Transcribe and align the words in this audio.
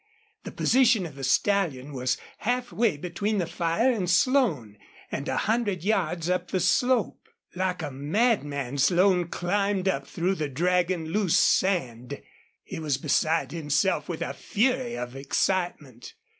The 0.45 0.51
position 0.51 1.05
of 1.05 1.13
the 1.13 1.23
stallion 1.23 1.93
was 1.93 2.17
half 2.39 2.71
way 2.71 2.97
between 2.97 3.37
the 3.37 3.45
fire 3.45 3.91
and 3.91 4.09
Slone, 4.09 4.79
and 5.11 5.27
a 5.27 5.37
hundred 5.45 5.83
yards 5.83 6.27
up 6.27 6.47
the 6.47 6.59
slope. 6.59 7.29
Like 7.55 7.83
a 7.83 7.91
madman 7.91 8.79
Slone 8.79 9.27
climbed 9.27 9.87
up 9.87 10.07
through 10.07 10.33
the 10.33 10.49
dragging, 10.49 11.05
loose 11.09 11.37
sand. 11.37 12.19
He 12.63 12.79
was 12.79 12.97
beside 12.97 13.51
himself 13.51 14.09
with 14.09 14.23
a 14.23 14.33
fury 14.33 14.97
of 14.97 15.15
excitement. 15.15 16.15